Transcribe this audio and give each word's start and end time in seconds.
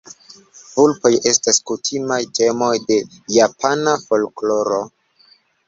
Vulpoj 0.69 1.11
estas 1.31 1.59
kutimaj 1.73 2.17
temoj 2.39 2.71
de 2.87 2.99
japana 3.39 3.97
folkloro. 4.09 4.83